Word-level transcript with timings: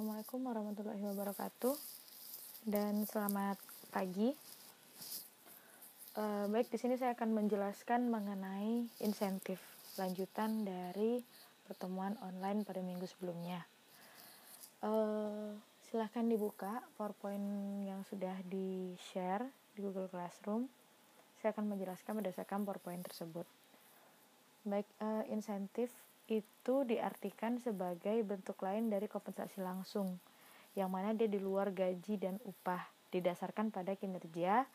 Assalamualaikum 0.00 0.48
warahmatullahi 0.48 1.04
wabarakatuh 1.12 1.76
dan 2.64 3.04
selamat 3.04 3.60
pagi. 3.92 4.32
Uh, 6.16 6.48
baik, 6.48 6.72
di 6.72 6.80
sini 6.80 6.96
saya 6.96 7.12
akan 7.12 7.36
menjelaskan 7.36 8.08
mengenai 8.08 8.88
insentif 9.04 9.60
lanjutan 10.00 10.64
dari 10.64 11.20
pertemuan 11.68 12.16
online 12.24 12.64
pada 12.64 12.80
minggu 12.80 13.04
sebelumnya. 13.12 13.60
Uh, 14.80 15.52
silahkan 15.92 16.24
dibuka 16.24 16.80
PowerPoint 16.96 17.84
yang 17.84 18.00
sudah 18.08 18.40
di-share 18.48 19.44
di 19.76 19.84
Google 19.84 20.08
Classroom. 20.08 20.64
Saya 21.44 21.52
akan 21.52 21.76
menjelaskan 21.76 22.24
berdasarkan 22.24 22.64
PowerPoint 22.64 23.04
tersebut. 23.04 23.44
Baik, 24.64 24.88
uh, 25.04 25.28
insentif 25.28 25.92
itu 26.30 26.86
diartikan 26.86 27.58
sebagai 27.58 28.22
bentuk 28.22 28.62
lain 28.62 28.86
dari 28.86 29.10
kompensasi 29.10 29.58
langsung, 29.58 30.22
yang 30.78 30.86
mana 30.86 31.10
dia 31.10 31.26
di 31.26 31.42
luar 31.42 31.74
gaji 31.74 32.14
dan 32.14 32.38
upah, 32.46 32.86
didasarkan 33.10 33.74
pada 33.74 33.98
kinerja 33.98 34.70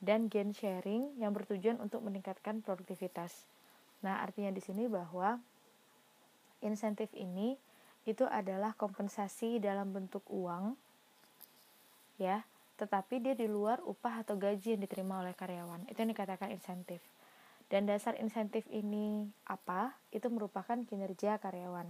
dan 0.00 0.32
gain 0.32 0.56
sharing 0.56 1.20
yang 1.20 1.36
bertujuan 1.36 1.76
untuk 1.78 2.00
meningkatkan 2.00 2.64
produktivitas. 2.64 3.44
Nah, 4.00 4.24
artinya 4.24 4.50
di 4.50 4.58
sini 4.58 4.88
bahwa 4.88 5.36
insentif 6.64 7.12
ini 7.12 7.54
itu 8.02 8.26
adalah 8.26 8.74
kompensasi 8.74 9.62
dalam 9.62 9.94
bentuk 9.94 10.26
uang, 10.26 10.74
ya, 12.18 12.42
tetapi 12.82 13.22
dia 13.22 13.34
di 13.38 13.46
luar 13.46 13.78
upah 13.84 14.26
atau 14.26 14.34
gaji 14.34 14.74
yang 14.74 14.82
diterima 14.82 15.22
oleh 15.22 15.36
karyawan. 15.38 15.86
Itu 15.86 16.02
yang 16.02 16.10
dikatakan 16.10 16.50
insentif. 16.50 16.98
Dan 17.68 17.90
dasar 17.90 18.18
insentif 18.18 18.64
ini 18.70 19.30
apa? 19.44 19.94
Itu 20.14 20.30
merupakan 20.32 20.76
kinerja 20.86 21.38
karyawan. 21.42 21.88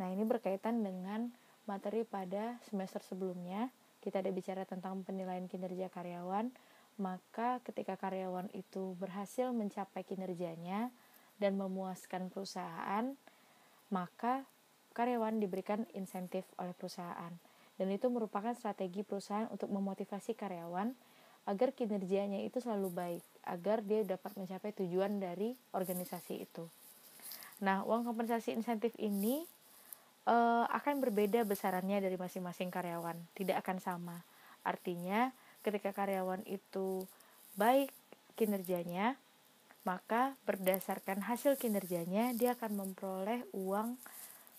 Nah, 0.00 0.08
ini 0.08 0.24
berkaitan 0.24 0.80
dengan 0.80 1.30
materi 1.68 2.08
pada 2.08 2.56
semester 2.66 3.04
sebelumnya. 3.04 3.68
Kita 4.00 4.24
ada 4.24 4.32
bicara 4.32 4.64
tentang 4.64 5.04
penilaian 5.04 5.44
kinerja 5.44 5.92
karyawan, 5.92 6.48
maka 6.96 7.60
ketika 7.68 8.00
karyawan 8.00 8.48
itu 8.56 8.96
berhasil 8.96 9.52
mencapai 9.52 10.08
kinerjanya 10.08 10.88
dan 11.36 11.60
memuaskan 11.60 12.32
perusahaan, 12.32 13.12
maka 13.92 14.48
karyawan 14.96 15.36
diberikan 15.36 15.84
insentif 15.92 16.48
oleh 16.56 16.72
perusahaan. 16.72 17.32
Dan 17.76 17.88
itu 17.92 18.08
merupakan 18.12 18.52
strategi 18.52 19.00
perusahaan 19.04 19.48
untuk 19.48 19.72
memotivasi 19.72 20.36
karyawan 20.36 20.92
agar 21.48 21.72
kinerjanya 21.72 22.44
itu 22.44 22.60
selalu 22.60 22.88
baik, 22.92 23.24
agar 23.46 23.80
dia 23.84 24.04
dapat 24.04 24.36
mencapai 24.36 24.74
tujuan 24.76 25.20
dari 25.20 25.56
organisasi 25.72 26.44
itu. 26.44 26.64
Nah, 27.60 27.84
uang 27.84 28.08
kompensasi 28.08 28.56
insentif 28.56 28.92
ini 28.96 29.44
uh, 30.28 30.64
akan 30.68 31.04
berbeda 31.04 31.44
besarannya 31.44 32.00
dari 32.00 32.16
masing-masing 32.16 32.72
karyawan, 32.72 33.16
tidak 33.36 33.60
akan 33.64 33.78
sama. 33.80 34.16
Artinya, 34.64 35.32
ketika 35.60 35.92
karyawan 35.92 36.40
itu 36.48 37.04
baik 37.56 37.92
kinerjanya, 38.36 39.20
maka 39.84 40.36
berdasarkan 40.44 41.24
hasil 41.24 41.56
kinerjanya 41.56 42.36
dia 42.36 42.52
akan 42.52 42.84
memperoleh 42.84 43.48
uang 43.56 43.96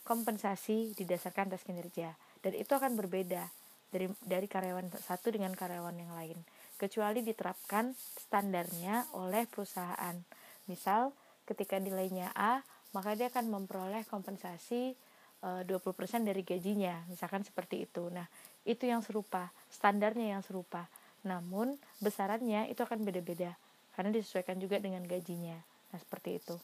kompensasi 0.01 0.97
didasarkan 0.97 1.53
atas 1.53 1.61
kinerja 1.61 2.17
dan 2.41 2.53
itu 2.57 2.73
akan 2.73 2.97
berbeda 2.97 3.45
dari 3.93 4.09
dari 4.25 4.47
karyawan 4.49 4.89
satu 4.97 5.29
dengan 5.29 5.53
karyawan 5.53 5.93
yang 5.93 6.11
lain 6.17 6.37
kecuali 6.81 7.21
diterapkan 7.21 7.93
standarnya 7.93 9.05
oleh 9.13 9.45
perusahaan. 9.45 10.17
Misal, 10.65 11.13
ketika 11.45 11.77
nilainya 11.77 12.33
A, 12.33 12.65
maka 12.97 13.13
dia 13.13 13.29
akan 13.29 13.53
memperoleh 13.53 14.01
kompensasi 14.09 14.97
e, 15.45 15.49
eh, 15.61 15.61
20% 15.69 16.25
dari 16.25 16.41
gajinya, 16.41 17.05
misalkan 17.05 17.45
seperti 17.45 17.85
itu. 17.85 18.09
Nah, 18.09 18.25
itu 18.65 18.89
yang 18.89 19.05
serupa, 19.05 19.53
standarnya 19.69 20.33
yang 20.33 20.41
serupa. 20.41 20.89
Namun, 21.21 21.77
besarannya 22.01 22.65
itu 22.73 22.81
akan 22.81 23.05
beda-beda 23.05 23.53
karena 23.93 24.09
disesuaikan 24.09 24.57
juga 24.57 24.81
dengan 24.81 25.05
gajinya. 25.05 25.61
Nah, 25.93 25.99
seperti 26.01 26.41
itu. 26.41 26.57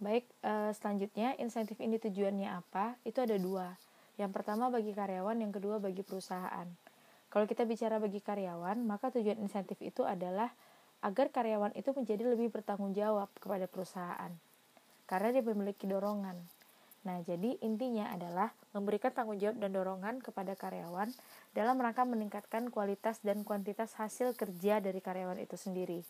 Baik, 0.00 0.24
e, 0.40 0.72
selanjutnya 0.80 1.36
insentif 1.36 1.76
ini 1.76 2.00
tujuannya 2.00 2.48
apa? 2.56 2.96
Itu 3.04 3.20
ada 3.20 3.36
dua. 3.36 3.76
Yang 4.16 4.32
pertama 4.32 4.72
bagi 4.72 4.96
karyawan, 4.96 5.36
yang 5.44 5.52
kedua 5.52 5.76
bagi 5.76 6.00
perusahaan. 6.00 6.85
Kalau 7.36 7.44
kita 7.44 7.68
bicara 7.68 8.00
bagi 8.00 8.24
karyawan, 8.24 8.80
maka 8.80 9.12
tujuan 9.12 9.36
insentif 9.44 9.76
itu 9.84 10.00
adalah 10.08 10.48
agar 11.04 11.28
karyawan 11.28 11.68
itu 11.76 11.92
menjadi 11.92 12.32
lebih 12.32 12.48
bertanggung 12.48 12.96
jawab 12.96 13.28
kepada 13.36 13.68
perusahaan. 13.68 14.32
Karena 15.04 15.36
dia 15.36 15.44
memiliki 15.44 15.84
dorongan. 15.84 16.32
Nah, 17.04 17.20
jadi 17.28 17.60
intinya 17.60 18.08
adalah 18.08 18.56
memberikan 18.72 19.12
tanggung 19.12 19.36
jawab 19.36 19.60
dan 19.60 19.68
dorongan 19.68 20.24
kepada 20.24 20.56
karyawan 20.56 21.12
dalam 21.52 21.76
rangka 21.76 22.08
meningkatkan 22.08 22.72
kualitas 22.72 23.20
dan 23.20 23.44
kuantitas 23.44 23.92
hasil 24.00 24.32
kerja 24.32 24.80
dari 24.80 25.04
karyawan 25.04 25.36
itu 25.36 25.60
sendiri. 25.60 26.08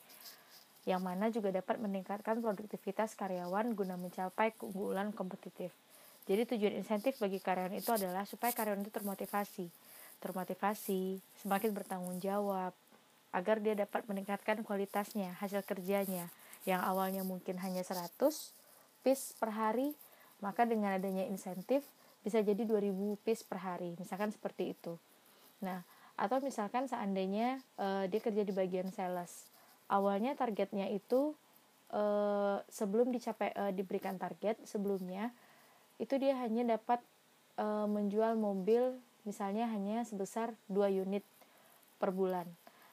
Yang 0.87 1.03
mana 1.03 1.27
juga 1.35 1.51
dapat 1.51 1.83
meningkatkan 1.83 2.39
produktivitas 2.39 3.19
karyawan 3.19 3.75
guna 3.75 3.99
mencapai 3.99 4.55
keunggulan 4.55 5.11
kompetitif. 5.11 5.75
Jadi 6.31 6.55
tujuan 6.55 6.79
insentif 6.79 7.19
bagi 7.19 7.43
karyawan 7.43 7.75
itu 7.75 7.91
adalah 7.91 8.23
supaya 8.23 8.55
karyawan 8.55 8.87
itu 8.87 8.95
termotivasi 8.95 9.67
termotivasi, 10.21 11.21
semakin 11.43 11.71
bertanggung 11.77 12.19
jawab, 12.19 12.73
agar 13.37 13.61
dia 13.61 13.77
dapat 13.77 14.09
meningkatkan 14.09 14.65
kualitasnya, 14.65 15.37
hasil 15.39 15.61
kerjanya, 15.67 16.33
yang 16.65 16.81
awalnya 16.83 17.23
mungkin 17.23 17.61
hanya 17.61 17.85
100 17.85 18.17
piece 19.05 19.37
per 19.37 19.53
hari, 19.53 19.93
maka 20.41 20.65
dengan 20.65 20.97
adanya 20.97 21.23
insentif 21.29 21.85
bisa 22.27 22.43
jadi 22.43 22.67
2000 22.67 22.91
piece 23.23 23.47
per 23.47 23.63
hari, 23.63 23.95
misalkan 24.01 24.35
seperti 24.35 24.75
itu. 24.75 24.99
Nah, 25.63 25.87
atau 26.17 26.41
misalkan 26.41 26.89
seandainya 26.89 27.61
uh, 27.77 28.09
dia 28.09 28.19
kerja 28.19 28.43
di 28.43 28.51
bagian 28.51 28.91
sales, 28.91 29.47
awalnya 29.87 30.35
targetnya 30.35 30.91
itu 30.91 31.37
uh, 31.93 32.59
sebelum 32.73 33.13
dicapai 33.13 33.53
uh, 33.55 33.71
diberikan 33.71 34.17
target 34.19 34.59
sebelumnya 34.67 35.31
itu 35.97 36.17
dia 36.21 36.37
hanya 36.37 36.77
dapat 36.77 37.01
menjual 37.89 38.37
mobil 38.37 39.01
misalnya 39.27 39.67
hanya 39.69 40.07
sebesar 40.07 40.55
2 40.71 41.03
unit 41.03 41.27
per 41.99 42.15
bulan. 42.15 42.47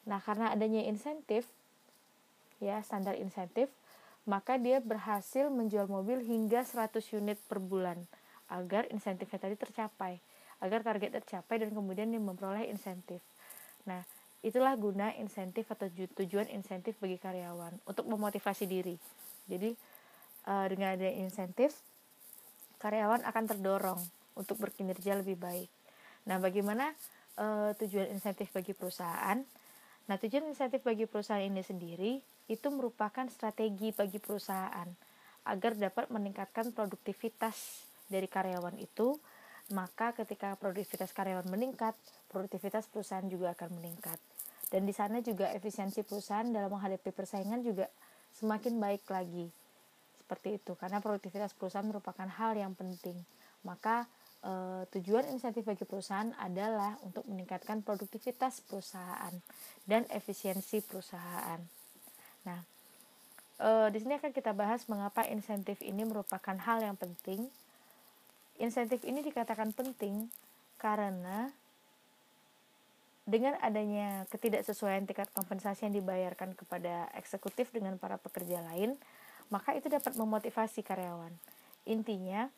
Nah, 0.03 0.19
karena 0.19 0.51
adanya 0.51 0.83
insentif 0.83 1.47
ya, 2.59 2.81
standar 2.83 3.15
insentif, 3.15 3.71
maka 4.23 4.55
dia 4.55 4.79
berhasil 4.79 5.51
menjual 5.51 5.87
mobil 5.87 6.23
hingga 6.23 6.63
100 6.63 6.99
unit 7.15 7.37
per 7.47 7.59
bulan 7.59 7.99
agar 8.47 8.87
insentifnya 8.91 9.39
tadi 9.39 9.55
tercapai, 9.55 10.19
agar 10.63 10.83
target 10.83 11.23
tercapai 11.23 11.59
dan 11.59 11.75
kemudian 11.75 12.07
dia 12.07 12.19
memperoleh 12.19 12.67
insentif. 12.71 13.19
Nah, 13.83 14.03
itulah 14.43 14.75
guna 14.79 15.11
insentif 15.19 15.67
atau 15.71 15.87
tujuan 15.91 16.47
insentif 16.51 16.95
bagi 16.99 17.19
karyawan 17.19 17.83
untuk 17.83 18.07
memotivasi 18.07 18.67
diri. 18.67 18.95
Jadi, 19.47 19.75
uh, 20.47 20.65
dengan 20.71 20.95
ada 20.95 21.09
insentif, 21.11 21.75
karyawan 22.79 23.27
akan 23.27 23.43
terdorong 23.47 24.01
untuk 24.39 24.59
berkinerja 24.59 25.19
lebih 25.19 25.35
baik. 25.35 25.71
Nah, 26.23 26.39
bagaimana 26.39 26.91
uh, 27.39 27.75
tujuan 27.79 28.11
insentif 28.13 28.51
bagi 28.55 28.71
perusahaan? 28.71 29.39
Nah, 30.07 30.15
tujuan 30.19 30.47
insentif 30.47 30.83
bagi 30.83 31.07
perusahaan 31.07 31.43
ini 31.43 31.63
sendiri 31.63 32.19
itu 32.51 32.67
merupakan 32.71 33.23
strategi 33.31 33.95
bagi 33.95 34.19
perusahaan 34.19 34.87
agar 35.43 35.71
dapat 35.75 36.07
meningkatkan 36.11 36.71
produktivitas 36.71 37.87
dari 38.07 38.27
karyawan 38.27 38.75
itu. 38.79 39.15
Maka 39.71 40.11
ketika 40.11 40.59
produktivitas 40.59 41.15
karyawan 41.15 41.47
meningkat, 41.47 41.95
produktivitas 42.27 42.83
perusahaan 42.91 43.23
juga 43.23 43.55
akan 43.55 43.79
meningkat. 43.79 44.19
Dan 44.67 44.83
di 44.83 44.91
sana 44.91 45.23
juga 45.23 45.47
efisiensi 45.55 46.03
perusahaan 46.03 46.43
dalam 46.43 46.67
menghadapi 46.67 47.15
persaingan 47.15 47.63
juga 47.63 47.87
semakin 48.35 48.75
baik 48.75 49.07
lagi. 49.07 49.47
Seperti 50.19 50.59
itu, 50.59 50.75
karena 50.75 50.99
produktivitas 50.99 51.55
perusahaan 51.55 51.87
merupakan 51.87 52.27
hal 52.27 52.59
yang 52.59 52.75
penting. 52.75 53.15
Maka 53.63 54.03
Uh, 54.43 54.83
tujuan 54.91 55.23
insentif 55.31 55.63
bagi 55.63 55.87
perusahaan 55.87 56.35
adalah 56.35 56.99
untuk 57.07 57.23
meningkatkan 57.31 57.79
produktivitas 57.79 58.59
perusahaan 58.67 59.31
dan 59.87 60.03
efisiensi 60.11 60.83
perusahaan. 60.83 61.63
Nah, 62.43 62.59
uh, 63.63 63.87
di 63.87 64.03
sini 64.03 64.19
akan 64.19 64.35
kita 64.35 64.51
bahas 64.51 64.83
mengapa 64.91 65.23
insentif 65.31 65.79
ini 65.79 66.03
merupakan 66.03 66.59
hal 66.59 66.83
yang 66.83 66.99
penting. 66.99 67.47
Insentif 68.59 69.07
ini 69.07 69.23
dikatakan 69.23 69.71
penting 69.71 70.27
karena 70.75 71.47
dengan 73.23 73.55
adanya 73.63 74.27
ketidaksesuaian 74.27 75.07
tingkat 75.07 75.31
kompensasi 75.31 75.87
yang 75.87 75.95
dibayarkan 75.95 76.51
kepada 76.59 77.07
eksekutif 77.15 77.71
dengan 77.71 77.95
para 77.95 78.19
pekerja 78.19 78.59
lain, 78.59 78.99
maka 79.47 79.71
itu 79.71 79.87
dapat 79.87 80.19
memotivasi 80.19 80.83
karyawan. 80.83 81.31
Intinya, 81.87 82.51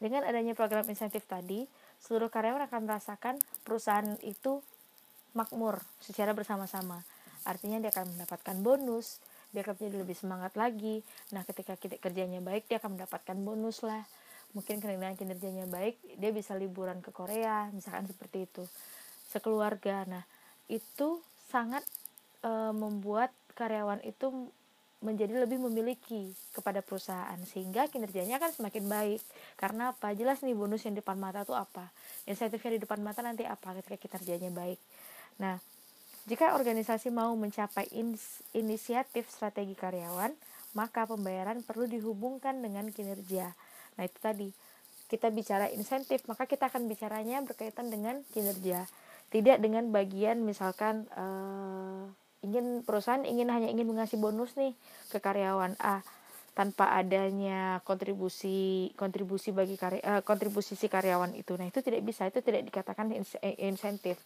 dengan 0.00 0.24
adanya 0.24 0.56
program 0.56 0.88
insentif 0.88 1.28
tadi, 1.28 1.68
seluruh 2.00 2.32
karyawan 2.32 2.66
akan 2.66 2.80
merasakan 2.88 3.36
perusahaan 3.62 4.16
itu 4.24 4.64
makmur 5.36 5.78
secara 6.00 6.32
bersama-sama. 6.32 7.04
Artinya 7.44 7.78
dia 7.78 7.92
akan 7.92 8.16
mendapatkan 8.16 8.56
bonus, 8.64 9.20
dia 9.52 9.62
akan 9.62 9.76
menjadi 9.78 9.96
lebih 10.02 10.16
semangat 10.16 10.52
lagi. 10.56 11.04
Nah, 11.36 11.44
ketika 11.44 11.76
kerjanya 11.76 12.40
baik, 12.40 12.66
dia 12.66 12.80
akan 12.80 12.96
mendapatkan 12.98 13.36
bonus 13.38 13.84
lah. 13.84 14.02
mungkin 14.50 14.82
karena 14.82 15.14
kinerjanya 15.14 15.70
baik 15.70 16.18
dia 16.18 16.34
bisa 16.34 16.58
liburan 16.58 16.98
ke 16.98 17.14
Korea 17.14 17.70
misalkan 17.70 18.10
seperti 18.10 18.50
itu 18.50 18.66
sekeluarga 19.30 20.02
nah 20.10 20.24
itu 20.66 21.22
sangat 21.50 21.86
e, 22.42 22.50
membuat 22.74 23.30
karyawan 23.54 24.02
itu 24.02 24.50
menjadi 25.00 25.32
lebih 25.40 25.56
memiliki 25.56 26.32
kepada 26.52 26.84
perusahaan 26.84 27.40
sehingga 27.48 27.88
kinerjanya 27.88 28.36
akan 28.36 28.52
semakin 28.52 28.84
baik. 28.84 29.20
Karena 29.56 29.96
apa? 29.96 30.12
Jelas 30.12 30.44
nih 30.44 30.52
bonus 30.52 30.84
yang 30.84 30.92
di 30.96 31.00
depan 31.00 31.16
mata 31.16 31.40
itu 31.44 31.56
apa? 31.56 31.88
Insentifnya 32.28 32.76
di 32.76 32.80
depan 32.84 33.00
mata 33.00 33.24
nanti 33.24 33.48
apa 33.48 33.72
ketika 33.80 33.96
kinerjanya 33.96 34.52
baik? 34.52 34.80
Nah 35.40 35.56
jika 36.28 36.52
organisasi 36.52 37.08
mau 37.08 37.32
mencapai 37.32 37.88
inisiatif 38.52 39.24
strategi 39.32 39.72
karyawan 39.72 40.36
maka 40.76 41.08
pembayaran 41.08 41.64
perlu 41.64 41.88
dihubungkan 41.88 42.60
dengan 42.60 42.92
kinerja. 42.92 43.56
Nah 43.96 44.04
itu 44.04 44.18
tadi. 44.20 44.48
Kita 45.10 45.26
bicara 45.32 45.66
insentif 45.74 46.22
maka 46.30 46.46
kita 46.46 46.70
akan 46.70 46.86
bicaranya 46.86 47.42
berkaitan 47.42 47.90
dengan 47.90 48.22
kinerja 48.30 48.86
tidak 49.30 49.62
dengan 49.62 49.88
bagian 49.94 50.42
misalkan 50.42 51.06
uh, 51.14 52.10
ingin 52.40 52.80
perusahaan 52.84 53.22
ingin 53.24 53.48
hanya 53.52 53.68
ingin 53.68 53.84
mengasih 53.88 54.16
bonus 54.16 54.56
nih 54.56 54.72
ke 55.12 55.18
karyawan 55.20 55.76
A 55.80 56.00
tanpa 56.56 56.92
adanya 56.92 57.78
kontribusi 57.86 58.90
kontribusi 58.98 59.54
bagi 59.54 59.78
karya, 59.78 60.02
uh, 60.02 60.22
kontribusi 60.26 60.74
si 60.74 60.90
karyawan 60.90 61.32
itu. 61.38 61.54
Nah, 61.54 61.70
itu 61.70 61.80
tidak 61.80 62.02
bisa, 62.04 62.26
itu 62.26 62.42
tidak 62.42 62.66
dikatakan 62.66 63.14
eh, 63.14 63.56
insentif. 63.64 64.18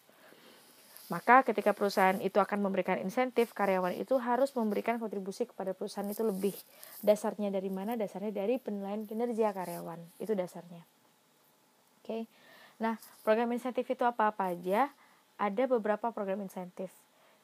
Maka 1.12 1.44
ketika 1.44 1.76
perusahaan 1.76 2.16
itu 2.24 2.40
akan 2.40 2.64
memberikan 2.64 2.96
insentif, 2.96 3.52
karyawan 3.52 3.92
itu 3.92 4.16
harus 4.16 4.56
memberikan 4.56 4.96
kontribusi 4.96 5.44
kepada 5.44 5.76
perusahaan 5.76 6.08
itu 6.08 6.24
lebih. 6.24 6.56
Dasarnya 7.04 7.52
dari 7.52 7.68
mana? 7.68 7.92
Dasarnya 7.92 8.32
dari 8.32 8.56
penilaian 8.56 9.04
kinerja 9.04 9.52
karyawan. 9.52 10.00
Itu 10.16 10.32
dasarnya. 10.32 10.80
Oke. 12.00 12.08
Okay. 12.08 12.22
Nah, 12.80 12.96
program 13.20 13.52
insentif 13.52 13.84
itu 13.84 14.00
apa-apa 14.02 14.56
aja? 14.56 14.88
Ada 15.36 15.68
beberapa 15.68 16.08
program 16.08 16.40
insentif. 16.40 16.88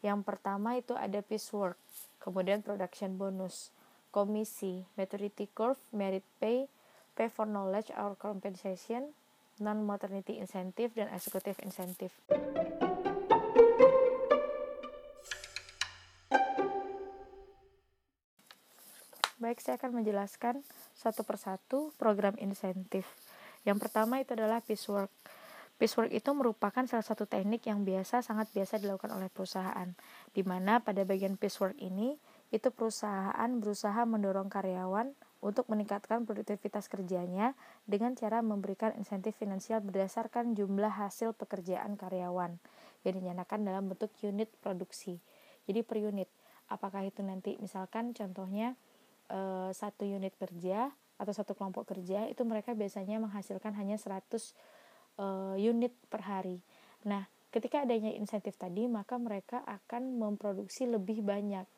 Yang 0.00 0.25
pertama 0.25 0.81
itu 0.81 0.97
ada 0.97 1.20
piecework, 1.20 1.76
kemudian 2.25 2.64
production 2.64 3.20
bonus, 3.20 3.69
komisi, 4.08 4.88
maturity 4.97 5.44
curve, 5.52 5.76
merit 5.93 6.25
pay, 6.41 6.67
pay 7.12 7.29
for 7.29 7.44
knowledge 7.44 7.93
or 7.94 8.17
compensation, 8.17 9.12
non-maternity 9.61 10.41
incentive, 10.41 10.97
dan 10.97 11.12
executive 11.12 11.61
incentive. 11.61 12.17
Baik, 19.41 19.61
saya 19.64 19.81
akan 19.81 20.05
menjelaskan 20.05 20.61
satu 20.93 21.25
persatu 21.25 21.97
program 21.97 22.37
insentif. 22.37 23.08
Yang 23.64 23.88
pertama 23.88 24.20
itu 24.20 24.37
adalah 24.37 24.61
piecework. 24.61 25.08
Piecework 25.81 26.12
itu 26.12 26.29
merupakan 26.37 26.85
salah 26.85 27.00
satu 27.00 27.25
teknik 27.25 27.65
yang 27.65 27.88
biasa 27.88 28.21
sangat 28.21 28.53
biasa 28.53 28.77
dilakukan 28.85 29.17
oleh 29.17 29.32
perusahaan, 29.32 29.97
di 30.37 30.44
mana 30.44 30.85
pada 30.85 31.09
bagian 31.09 31.41
piecework 31.41 31.81
ini 31.81 32.21
itu 32.53 32.69
perusahaan 32.69 33.49
berusaha 33.56 34.05
mendorong 34.05 34.53
karyawan 34.53 35.17
untuk 35.41 35.73
meningkatkan 35.73 36.29
produktivitas 36.29 36.85
kerjanya 36.93 37.56
dengan 37.88 38.12
cara 38.12 38.44
memberikan 38.44 38.93
insentif 39.00 39.41
finansial 39.41 39.81
berdasarkan 39.81 40.53
jumlah 40.53 40.93
hasil 40.93 41.32
pekerjaan 41.32 41.97
karyawan 41.97 42.61
yang 43.09 43.15
dinyatakan 43.17 43.65
dalam 43.65 43.88
bentuk 43.88 44.12
unit 44.21 44.53
produksi. 44.61 45.17
Jadi 45.65 45.81
per 45.81 45.97
unit, 45.97 46.29
apakah 46.69 47.09
itu 47.09 47.25
nanti 47.25 47.56
misalkan 47.56 48.12
contohnya 48.12 48.76
e, 49.33 49.73
satu 49.73 50.05
unit 50.05 50.37
kerja 50.37 50.93
atau 51.17 51.33
satu 51.33 51.56
kelompok 51.56 51.88
kerja 51.88 52.29
itu 52.29 52.44
mereka 52.44 52.76
biasanya 52.76 53.17
menghasilkan 53.17 53.73
hanya 53.81 53.97
100 53.97 54.29
uh, 55.20 55.55
unit 55.61 55.93
per 56.08 56.25
hari. 56.25 56.64
Nah, 57.05 57.28
ketika 57.52 57.84
adanya 57.84 58.11
insentif 58.17 58.56
tadi, 58.56 58.88
maka 58.88 59.20
mereka 59.20 59.61
akan 59.69 60.17
memproduksi 60.17 60.88
lebih 60.88 61.20
banyak, 61.20 61.69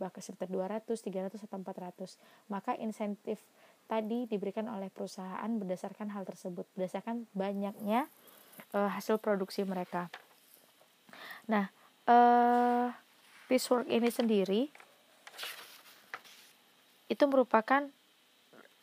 bahkan 0.00 0.20
sekitar 0.24 0.48
200, 0.48 0.88
300 0.88 1.44
atau 1.44 1.56
400. 1.60 2.16
Maka 2.48 2.72
insentif 2.80 3.44
tadi 3.86 4.26
diberikan 4.26 4.66
oleh 4.72 4.90
perusahaan 4.90 5.46
berdasarkan 5.46 6.10
hal 6.16 6.24
tersebut, 6.24 6.66
berdasarkan 6.74 7.28
banyaknya 7.36 8.08
uh, 8.74 8.90
hasil 8.90 9.20
produksi 9.20 9.62
mereka. 9.62 10.10
Nah, 11.46 11.70
uh, 12.10 12.90
piecework 13.46 13.86
ini 13.86 14.10
sendiri 14.10 14.62
itu 17.06 17.24
merupakan 17.30 17.86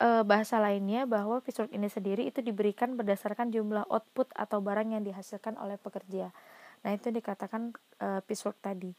e, 0.04 0.10
bahasa 0.28 0.60
lainnya 0.60 1.08
bahwa 1.08 1.40
piecework 1.40 1.72
ini 1.72 1.88
sendiri 1.88 2.28
itu 2.28 2.44
diberikan 2.44 3.00
berdasarkan 3.00 3.56
jumlah 3.56 3.88
output 3.88 4.28
atau 4.36 4.60
barang 4.60 4.92
yang 4.92 5.04
dihasilkan 5.08 5.56
oleh 5.56 5.80
pekerja. 5.80 6.36
Nah, 6.84 6.92
itu 6.92 7.08
dikatakan 7.08 7.72
e, 8.04 8.20
tadi, 8.60 8.92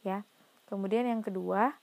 ya. 0.00 0.24
Kemudian 0.64 1.04
yang 1.04 1.20
kedua 1.20 1.76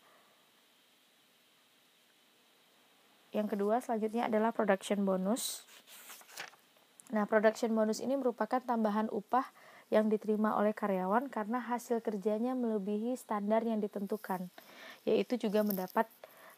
yang 3.35 3.51
kedua 3.51 3.83
selanjutnya 3.83 4.31
adalah 4.31 4.55
production 4.55 5.03
bonus. 5.03 5.67
Nah, 7.11 7.27
production 7.27 7.75
bonus 7.75 7.99
ini 7.99 8.15
merupakan 8.15 8.63
tambahan 8.63 9.11
upah 9.11 9.45
yang 9.93 10.09
diterima 10.09 10.57
oleh 10.57 10.73
karyawan 10.73 11.29
karena 11.29 11.61
hasil 11.61 12.01
kerjanya 12.01 12.57
melebihi 12.57 13.13
standar 13.13 13.61
yang 13.61 13.77
ditentukan, 13.77 14.49
yaitu 15.05 15.37
juga 15.37 15.61
mendapat 15.61 16.09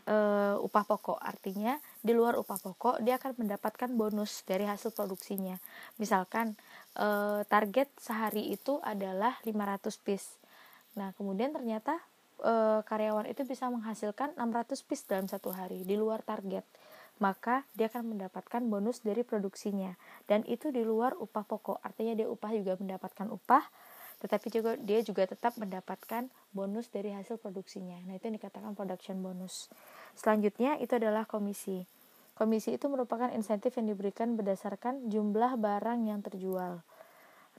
uh, 0.08 0.56
upah 0.64 0.84
pokok. 0.88 1.20
Artinya 1.20 1.78
di 2.00 2.16
luar 2.16 2.40
upah 2.40 2.58
pokok 2.58 2.96
dia 3.04 3.20
akan 3.20 3.46
mendapatkan 3.46 3.92
bonus 3.94 4.42
dari 4.48 4.64
hasil 4.66 4.96
produksinya. 4.96 5.60
Misalkan 6.00 6.56
uh, 6.98 7.44
target 7.46 7.92
sehari 8.00 8.50
itu 8.50 8.80
adalah 8.82 9.38
500 9.44 9.92
piece. 10.02 10.40
Nah, 10.98 11.14
kemudian 11.14 11.54
ternyata 11.54 12.00
uh, 12.42 12.82
karyawan 12.88 13.30
itu 13.30 13.46
bisa 13.46 13.70
menghasilkan 13.70 14.34
600 14.40 14.88
piece 14.88 15.04
dalam 15.06 15.28
satu 15.30 15.54
hari 15.54 15.84
di 15.84 15.94
luar 16.00 16.24
target. 16.24 16.64
Maka 17.18 17.66
dia 17.74 17.90
akan 17.90 18.14
mendapatkan 18.14 18.62
bonus 18.70 19.02
dari 19.02 19.26
produksinya 19.26 19.98
dan 20.30 20.46
itu 20.46 20.70
di 20.70 20.86
luar 20.86 21.18
upah 21.18 21.46
pokok. 21.50 21.82
Artinya 21.82 22.14
dia 22.14 22.30
upah 22.30 22.54
juga 22.54 22.78
mendapatkan 22.78 23.28
upah 23.34 23.66
tetapi 24.18 24.50
juga 24.50 24.74
dia 24.82 25.06
juga 25.06 25.30
tetap 25.30 25.54
mendapatkan 25.62 26.26
bonus 26.50 26.90
dari 26.90 27.14
hasil 27.14 27.38
produksinya. 27.38 28.02
Nah, 28.10 28.18
itu 28.18 28.30
yang 28.30 28.38
dikatakan 28.42 28.74
production 28.74 29.22
bonus. 29.22 29.70
Selanjutnya 30.18 30.82
itu 30.82 30.98
adalah 30.98 31.30
komisi. 31.30 31.86
Komisi 32.38 32.78
itu 32.78 32.86
merupakan 32.90 33.30
insentif 33.34 33.78
yang 33.78 33.90
diberikan 33.90 34.38
berdasarkan 34.38 35.10
jumlah 35.10 35.58
barang 35.58 36.06
yang 36.06 36.22
terjual. 36.22 36.86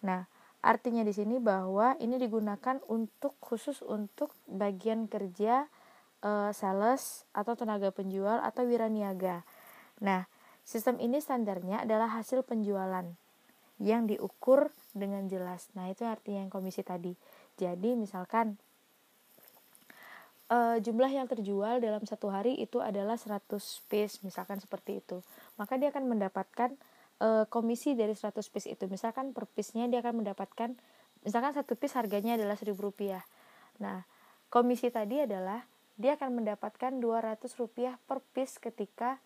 Nah, 0.06 0.30
artinya 0.62 1.02
di 1.02 1.10
sini 1.10 1.42
bahwa 1.42 1.98
ini 1.98 2.18
digunakan 2.18 2.78
untuk 2.86 3.34
khusus 3.42 3.82
untuk 3.82 4.34
bagian 4.46 5.10
kerja 5.10 5.66
e, 6.22 6.54
sales 6.54 7.26
atau 7.34 7.58
tenaga 7.58 7.90
penjual 7.90 8.38
atau 8.38 8.66
wiraniaga. 8.70 9.42
Nah, 9.98 10.30
sistem 10.62 11.02
ini 11.02 11.18
standarnya 11.18 11.82
adalah 11.82 12.14
hasil 12.14 12.46
penjualan 12.46 13.18
yang 13.78 14.10
diukur 14.10 14.70
dengan 14.94 15.26
jelas. 15.30 15.70
Nah, 15.78 15.90
itu 15.90 16.02
artinya 16.02 16.46
yang 16.46 16.52
komisi 16.52 16.82
tadi. 16.82 17.14
Jadi, 17.58 17.94
misalkan 17.94 18.58
uh, 20.52 20.76
jumlah 20.80 21.10
yang 21.12 21.28
terjual 21.28 21.80
dalam 21.80 22.02
satu 22.04 22.32
hari 22.32 22.56
itu 22.58 22.80
adalah 22.80 23.16
100 23.16 23.48
piece 23.88 24.20
misalkan 24.24 24.58
seperti 24.58 25.00
itu 25.00 25.20
maka 25.60 25.76
dia 25.76 25.92
akan 25.92 26.08
mendapatkan 26.08 26.74
uh, 27.22 27.44
komisi 27.48 27.94
dari 27.94 28.16
100 28.16 28.34
piece 28.48 28.68
itu 28.68 28.84
misalkan 28.88 29.36
per 29.36 29.46
piece-nya 29.48 29.86
dia 29.86 30.00
akan 30.00 30.24
mendapatkan 30.24 30.74
misalkan 31.22 31.52
satu 31.54 31.76
piece 31.76 31.94
harganya 31.96 32.36
adalah 32.36 32.56
1000 32.56 32.74
rupiah 32.76 33.22
nah 33.78 34.02
komisi 34.48 34.88
tadi 34.88 35.22
adalah 35.22 35.62
dia 35.98 36.14
akan 36.14 36.42
mendapatkan 36.42 36.92
200 36.98 37.42
rupiah 37.58 37.98
per 38.06 38.22
piece 38.32 38.56
ketika 38.58 39.18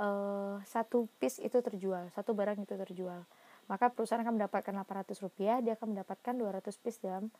uh, 0.00 0.60
satu 0.66 1.06
piece 1.20 1.40
itu 1.40 1.60
terjual 1.62 2.10
satu 2.12 2.34
barang 2.34 2.58
itu 2.60 2.74
terjual 2.74 3.24
maka 3.66 3.90
perusahaan 3.92 4.20
akan 4.20 4.36
mendapatkan 4.40 4.72
800 4.72 5.24
rupiah 5.24 5.58
dia 5.64 5.74
akan 5.78 5.96
mendapatkan 5.96 6.34
200 6.36 6.82
piece 6.82 7.00
dalam 7.00 7.32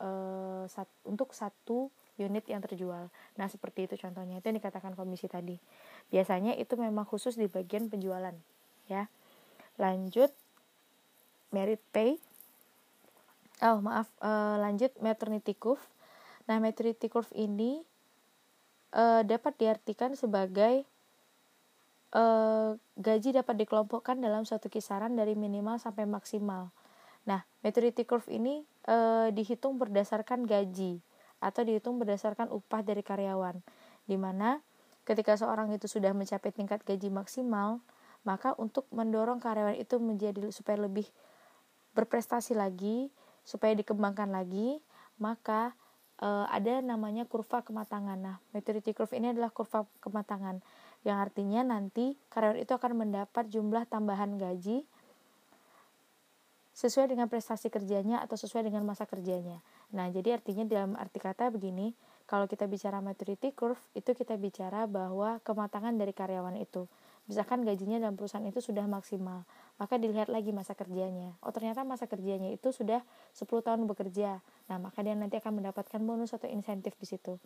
uh, 0.00 0.64
sat, 0.68 0.88
untuk 1.04 1.32
satu 1.32 1.88
unit 2.16 2.48
yang 2.48 2.64
terjual. 2.64 3.12
Nah, 3.36 3.46
seperti 3.48 3.88
itu 3.88 3.94
contohnya. 4.00 4.40
Itu 4.40 4.48
yang 4.48 4.58
dikatakan 4.60 4.96
komisi 4.96 5.28
tadi. 5.28 5.60
Biasanya 6.08 6.56
itu 6.56 6.72
memang 6.80 7.04
khusus 7.04 7.36
di 7.36 7.44
bagian 7.44 7.92
penjualan, 7.92 8.32
ya. 8.88 9.08
Lanjut 9.76 10.32
merit 11.52 11.80
pay. 11.92 12.16
Oh, 13.64 13.80
maaf, 13.80 14.08
uh, 14.20 14.60
lanjut 14.60 14.92
maternity 15.00 15.56
curve. 15.56 15.80
Nah, 16.48 16.60
maternity 16.60 17.08
curve 17.08 17.32
ini 17.36 17.80
uh, 18.92 19.24
dapat 19.24 19.56
diartikan 19.56 20.12
sebagai 20.16 20.84
uh, 22.16 22.80
gaji 22.96 23.36
dapat 23.36 23.60
dikelompokkan 23.60 24.16
dalam 24.16 24.48
suatu 24.48 24.72
kisaran 24.72 25.12
dari 25.12 25.36
minimal 25.36 25.76
sampai 25.76 26.08
maksimal. 26.08 26.72
Nah, 27.28 27.44
maturity 27.60 28.08
curve 28.08 28.32
ini 28.32 28.64
uh, 28.88 29.28
dihitung 29.28 29.76
berdasarkan 29.76 30.48
gaji 30.48 31.04
atau 31.44 31.60
dihitung 31.60 32.00
berdasarkan 32.00 32.48
upah 32.48 32.80
dari 32.80 33.04
karyawan, 33.04 33.60
di 34.08 34.16
mana 34.16 34.64
ketika 35.04 35.36
seorang 35.36 35.68
itu 35.76 35.84
sudah 35.84 36.16
mencapai 36.16 36.48
tingkat 36.50 36.80
gaji 36.82 37.12
maksimal, 37.12 37.84
Maka 38.26 38.58
untuk 38.58 38.90
mendorong 38.90 39.38
karyawan 39.38 39.78
itu 39.78 40.02
menjadi 40.02 40.50
supaya 40.50 40.82
lebih 40.82 41.06
berprestasi 41.94 42.58
lagi, 42.58 43.14
supaya 43.46 43.70
dikembangkan 43.78 44.34
lagi, 44.34 44.82
maka 45.22 45.78
e, 46.18 46.26
ada 46.50 46.82
namanya 46.82 47.22
kurva 47.30 47.62
kematangan. 47.62 48.18
Nah, 48.18 48.36
maturity 48.50 48.90
curve 48.98 49.14
ini 49.14 49.30
adalah 49.30 49.54
kurva 49.54 49.86
kematangan 50.02 50.58
yang 51.06 51.22
artinya 51.22 51.62
nanti 51.62 52.18
karyawan 52.34 52.58
itu 52.58 52.74
akan 52.74 53.06
mendapat 53.06 53.46
jumlah 53.46 53.86
tambahan 53.86 54.34
gaji 54.42 54.82
sesuai 56.74 57.14
dengan 57.14 57.30
prestasi 57.30 57.70
kerjanya 57.70 58.20
atau 58.20 58.34
sesuai 58.34 58.66
dengan 58.66 58.82
masa 58.82 59.06
kerjanya. 59.06 59.62
Nah, 59.94 60.10
jadi 60.10 60.36
artinya 60.36 60.66
dalam 60.66 60.98
arti 60.98 61.22
kata 61.22 61.48
begini, 61.48 61.94
kalau 62.26 62.50
kita 62.50 62.66
bicara 62.66 62.98
maturity 62.98 63.54
curve, 63.54 63.80
itu 63.94 64.12
kita 64.12 64.34
bicara 64.34 64.84
bahwa 64.90 65.38
kematangan 65.46 65.94
dari 65.94 66.10
karyawan 66.12 66.58
itu. 66.58 66.90
Misalkan 67.30 67.62
gajinya 67.62 68.02
dalam 68.02 68.18
perusahaan 68.18 68.44
itu 68.44 68.58
sudah 68.58 68.84
maksimal, 68.84 69.46
maka 69.76 70.00
dilihat 70.00 70.32
lagi 70.32 70.52
masa 70.56 70.72
kerjanya. 70.72 71.36
Oh, 71.44 71.52
ternyata 71.52 71.84
masa 71.84 72.08
kerjanya 72.08 72.48
itu 72.48 72.72
sudah 72.72 73.04
10 73.36 73.60
tahun 73.60 73.84
bekerja. 73.84 74.40
Nah, 74.72 74.76
maka 74.80 75.04
dia 75.04 75.12
nanti 75.12 75.36
akan 75.36 75.60
mendapatkan 75.60 76.00
bonus 76.00 76.32
atau 76.32 76.48
insentif 76.48 76.96
di 76.96 77.04
situ. 77.04 77.36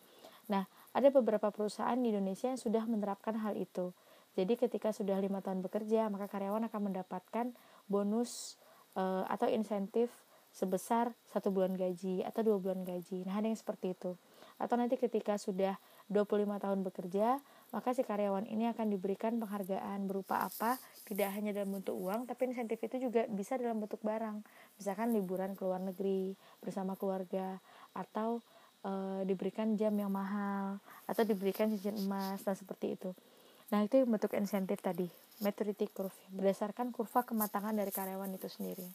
Nah, 0.46 0.66
ada 0.94 1.10
beberapa 1.10 1.50
perusahaan 1.50 1.99
di 1.99 2.14
Indonesia 2.14 2.50
yang 2.50 2.60
sudah 2.60 2.87
menerapkan 2.87 3.34
hal 3.42 3.58
itu. 3.58 3.90
Jadi 4.38 4.54
ketika 4.54 4.94
sudah 4.94 5.18
lima 5.18 5.42
tahun 5.42 5.58
bekerja, 5.66 6.06
maka 6.06 6.30
karyawan 6.30 6.70
akan 6.70 6.80
mendapatkan 6.94 7.46
bonus 7.90 8.62
uh, 8.94 9.26
atau 9.26 9.50
insentif 9.50 10.10
sebesar 10.50 11.14
satu 11.30 11.54
bulan 11.54 11.78
gaji 11.78 12.26
atau 12.26 12.42
dua 12.42 12.58
bulan 12.58 12.82
gaji. 12.82 13.26
Nah, 13.26 13.38
ada 13.38 13.46
yang 13.46 13.58
seperti 13.58 13.94
itu. 13.94 14.18
Atau 14.58 14.75
nanti 14.78 14.99
ketika 14.99 15.38
sudah 15.38 15.78
25 16.10 16.62
tahun 16.62 16.78
bekerja, 16.87 17.38
maka 17.70 17.94
si 17.94 18.02
karyawan 18.02 18.50
ini 18.50 18.66
akan 18.74 18.90
diberikan 18.90 19.38
penghargaan 19.38 20.10
berupa 20.10 20.42
apa? 20.42 20.74
Tidak 21.06 21.26
hanya 21.30 21.54
dalam 21.54 21.78
bentuk 21.78 21.94
uang, 21.94 22.26
tapi 22.26 22.50
insentif 22.50 22.82
itu 22.82 23.10
juga 23.10 23.30
bisa 23.30 23.54
dalam 23.54 23.78
bentuk 23.78 24.02
barang. 24.02 24.42
Misalkan 24.78 25.14
liburan 25.14 25.54
ke 25.54 25.62
luar 25.62 25.78
negeri 25.78 26.34
bersama 26.58 26.98
keluarga 26.98 27.62
atau 27.94 28.42
e, 28.82 29.22
diberikan 29.22 29.78
jam 29.78 29.94
yang 29.94 30.10
mahal 30.10 30.82
atau 31.06 31.22
diberikan 31.22 31.70
cincin 31.70 31.94
emas 32.02 32.42
dan 32.42 32.58
seperti 32.58 32.98
itu. 32.98 33.14
Nah, 33.70 33.86
itu 33.86 34.02
bentuk 34.02 34.34
insentif 34.34 34.82
tadi, 34.82 35.06
maturity 35.38 35.86
curve, 35.86 36.14
berdasarkan 36.34 36.90
kurva 36.90 37.22
kematangan 37.22 37.70
dari 37.70 37.94
karyawan 37.94 38.34
itu 38.34 38.50
sendiri. 38.50 38.86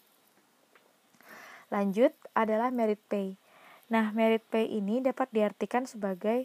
Lanjut 1.71 2.11
adalah 2.35 2.75
merit 2.75 2.99
pay. 3.07 3.39
Nah, 3.87 4.11
merit 4.11 4.43
pay 4.51 4.67
ini 4.67 4.99
dapat 4.99 5.31
diartikan 5.31 5.87
sebagai 5.87 6.43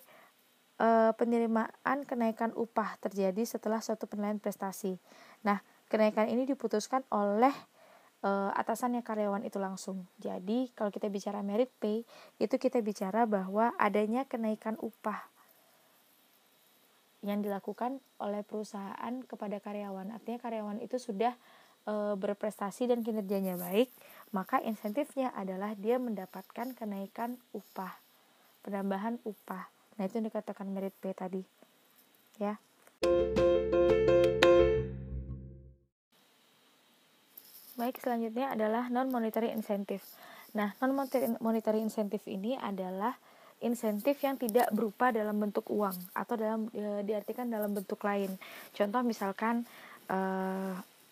e, 0.81 0.89
penerimaan 1.15 2.09
kenaikan 2.09 2.57
upah 2.57 2.97
terjadi 3.05 3.45
setelah 3.45 3.85
suatu 3.85 4.09
penilaian 4.09 4.41
prestasi. 4.41 4.97
Nah, 5.45 5.61
kenaikan 5.93 6.33
ini 6.33 6.49
diputuskan 6.49 7.05
oleh 7.13 7.53
e, 8.25 8.31
atasannya 8.57 9.05
karyawan 9.05 9.45
itu 9.45 9.61
langsung. 9.61 10.09
Jadi, 10.17 10.73
kalau 10.73 10.89
kita 10.89 11.13
bicara 11.13 11.45
merit 11.45 11.69
pay, 11.77 12.09
itu 12.41 12.57
kita 12.57 12.81
bicara 12.81 13.29
bahwa 13.29 13.77
adanya 13.77 14.25
kenaikan 14.25 14.81
upah 14.81 15.29
yang 17.21 17.45
dilakukan 17.45 18.01
oleh 18.17 18.41
perusahaan 18.41 19.21
kepada 19.29 19.61
karyawan. 19.61 20.09
Artinya 20.17 20.41
karyawan 20.41 20.81
itu 20.81 20.97
sudah 20.97 21.37
e, 21.85 22.17
berprestasi 22.17 22.89
dan 22.89 23.05
kinerjanya 23.05 23.61
baik, 23.61 23.93
maka 24.33 24.65
insentifnya 24.65 25.29
adalah 25.37 25.77
dia 25.77 26.01
mendapatkan 26.01 26.73
kenaikan 26.73 27.37
upah, 27.53 27.93
penambahan 28.65 29.21
upah. 29.29 29.80
Nah, 30.01 30.09
itu 30.09 30.17
yang 30.17 30.33
dikatakan 30.33 30.65
merit 30.73 30.97
pay 30.97 31.13
tadi. 31.13 31.45
Ya. 32.41 32.57
Baik, 37.77 38.01
selanjutnya 38.01 38.57
adalah 38.57 38.89
non 38.89 39.13
monetary 39.13 39.53
incentive. 39.53 40.01
Nah, 40.57 40.73
non 40.81 40.97
monetary 41.37 41.85
incentive 41.85 42.25
ini 42.33 42.57
adalah 42.57 43.13
insentif 43.61 44.17
yang 44.25 44.41
tidak 44.41 44.73
berupa 44.73 45.13
dalam 45.13 45.37
bentuk 45.37 45.69
uang 45.69 46.17
atau 46.17 46.33
dalam 46.33 46.73
e, 46.73 47.05
diartikan 47.05 47.45
dalam 47.53 47.77
bentuk 47.77 48.01
lain. 48.01 48.33
Contoh 48.73 49.05
misalkan 49.05 49.69
e, 50.09 50.19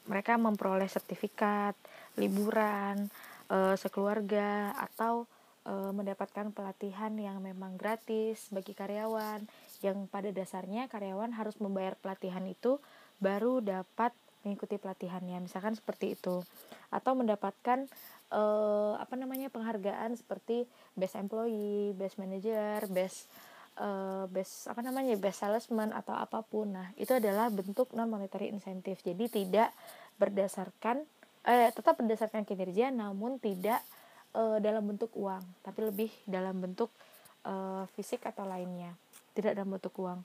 mereka 0.09 0.41
memperoleh 0.41 0.89
sertifikat, 0.89 1.77
liburan, 2.17 3.13
e, 3.53 3.77
sekeluarga 3.77 4.73
atau 4.81 5.29
e, 5.69 5.73
mendapatkan 5.93 6.49
pelatihan 6.57 7.13
yang 7.21 7.45
memang 7.45 7.77
gratis 7.77 8.49
bagi 8.49 8.73
karyawan 8.73 9.45
yang 9.85 10.09
pada 10.09 10.33
dasarnya 10.33 10.89
karyawan 10.89 11.37
harus 11.37 11.61
membayar 11.61 11.93
pelatihan 12.01 12.43
itu 12.49 12.81
baru 13.21 13.61
dapat 13.61 14.17
mengikuti 14.47 14.81
pelatihannya 14.81 15.45
misalkan 15.45 15.77
seperti 15.77 16.17
itu 16.17 16.41
atau 16.89 17.13
mendapatkan 17.13 17.85
uh, 18.33 18.95
apa 18.97 19.15
namanya 19.17 19.53
penghargaan 19.53 20.17
seperti 20.17 20.65
best 20.97 21.17
employee, 21.17 21.93
best 21.97 22.17
manager, 22.17 22.87
best 22.89 23.29
uh, 23.81 24.25
best 24.29 24.69
apa 24.69 24.81
namanya 24.81 25.17
best 25.17 25.45
salesman 25.45 25.93
atau 25.93 26.17
apa 26.17 26.45
pun. 26.45 26.73
Nah, 26.73 26.89
itu 26.97 27.13
adalah 27.17 27.49
bentuk 27.53 27.93
non 27.93 28.09
monetary 28.09 28.49
incentive. 28.53 29.01
Jadi 29.01 29.29
tidak 29.29 29.73
berdasarkan 30.17 31.05
eh 31.49 31.71
tetap 31.73 31.97
berdasarkan 31.97 32.45
kinerja 32.45 32.93
namun 32.93 33.41
tidak 33.41 33.81
uh, 34.35 34.59
dalam 34.59 34.85
bentuk 34.85 35.13
uang, 35.17 35.41
tapi 35.65 35.87
lebih 35.87 36.11
dalam 36.29 36.59
bentuk 36.59 36.91
uh, 37.49 37.85
fisik 37.95 38.25
atau 38.27 38.45
lainnya. 38.45 38.93
Tidak 39.33 39.55
dalam 39.55 39.79
bentuk 39.79 39.95
uang. 40.01 40.21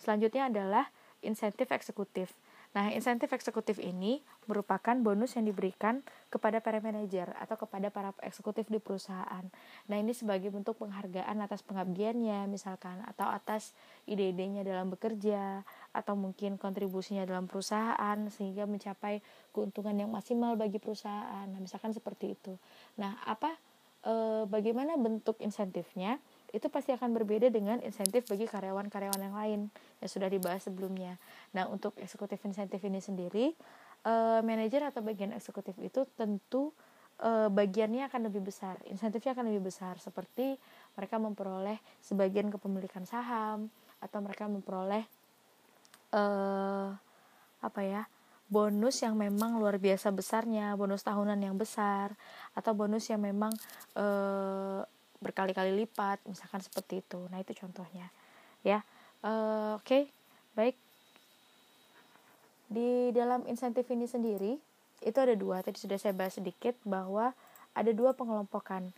Selanjutnya 0.00 0.50
adalah 0.50 0.84
insentif 1.24 1.70
eksekutif. 1.70 2.32
Nah, 2.76 2.92
insentif 2.92 3.32
eksekutif 3.32 3.80
ini 3.80 4.20
merupakan 4.44 4.92
bonus 5.00 5.32
yang 5.40 5.48
diberikan 5.48 6.04
kepada 6.28 6.60
para 6.60 6.76
manajer 6.84 7.32
atau 7.40 7.56
kepada 7.56 7.88
para 7.88 8.12
eksekutif 8.20 8.68
di 8.68 8.76
perusahaan. 8.76 9.48
Nah, 9.88 9.96
ini 9.96 10.12
sebagai 10.12 10.52
bentuk 10.52 10.76
penghargaan 10.84 11.40
atas 11.40 11.64
pengabdiannya 11.64 12.44
misalkan 12.52 13.00
atau 13.08 13.32
atas 13.32 13.72
ide-idenya 14.04 14.60
dalam 14.60 14.92
bekerja 14.92 15.64
atau 15.96 16.20
mungkin 16.20 16.60
kontribusinya 16.60 17.24
dalam 17.24 17.48
perusahaan 17.48 18.28
sehingga 18.28 18.68
mencapai 18.68 19.24
keuntungan 19.56 19.96
yang 19.96 20.12
maksimal 20.12 20.52
bagi 20.60 20.76
perusahaan. 20.76 21.48
Nah, 21.48 21.56
misalkan 21.56 21.96
seperti 21.96 22.36
itu. 22.36 22.60
Nah, 23.00 23.16
apa 23.24 23.56
e, 24.04 24.44
bagaimana 24.52 25.00
bentuk 25.00 25.40
insentifnya? 25.40 26.20
Itu 26.56 26.72
pasti 26.72 26.96
akan 26.96 27.12
berbeda 27.12 27.52
dengan 27.52 27.84
insentif 27.84 28.24
bagi 28.24 28.48
karyawan-karyawan 28.48 29.20
yang 29.20 29.36
lain 29.36 29.60
yang 30.00 30.08
sudah 30.08 30.32
dibahas 30.32 30.64
sebelumnya. 30.64 31.20
Nah, 31.52 31.68
untuk 31.68 31.92
eksekutif 32.00 32.40
insentif 32.48 32.80
ini 32.80 32.96
sendiri, 32.96 33.52
uh, 34.08 34.40
manajer 34.40 34.88
atau 34.88 35.04
bagian 35.04 35.36
eksekutif 35.36 35.76
itu 35.84 36.08
tentu 36.16 36.72
uh, 37.20 37.52
bagiannya 37.52 38.08
akan 38.08 38.32
lebih 38.32 38.48
besar, 38.48 38.80
insentifnya 38.88 39.36
akan 39.36 39.52
lebih 39.52 39.68
besar, 39.68 40.00
seperti 40.00 40.56
mereka 40.96 41.20
memperoleh 41.20 41.76
sebagian 42.00 42.48
kepemilikan 42.48 43.04
saham 43.04 43.68
atau 44.00 44.18
mereka 44.24 44.48
memperoleh 44.48 45.04
uh, 46.16 46.96
apa 47.60 47.80
ya 47.84 48.02
bonus 48.46 49.02
yang 49.02 49.18
memang 49.18 49.58
luar 49.58 49.76
biasa 49.76 50.14
besarnya, 50.14 50.78
bonus 50.78 51.02
tahunan 51.02 51.34
yang 51.42 51.58
besar, 51.58 52.14
atau 52.54 52.72
bonus 52.78 53.10
yang 53.10 53.18
memang 53.18 53.50
berkali-kali 55.20 55.72
lipat 55.84 56.22
misalkan 56.28 56.60
seperti 56.60 57.00
itu. 57.04 57.20
Nah 57.32 57.40
itu 57.40 57.52
contohnya. 57.56 58.08
Ya 58.62 58.82
uh, 59.24 59.78
oke 59.78 59.84
okay. 59.84 60.02
baik. 60.54 60.76
Di 62.66 63.14
dalam 63.14 63.46
insentif 63.46 63.86
ini 63.92 64.10
sendiri 64.10 64.58
itu 65.04 65.18
ada 65.18 65.34
dua. 65.38 65.62
Tadi 65.62 65.78
sudah 65.78 65.96
saya 66.00 66.12
bahas 66.16 66.34
sedikit 66.34 66.74
bahwa 66.82 67.30
ada 67.76 67.92
dua 67.92 68.16
pengelompokan. 68.16 68.90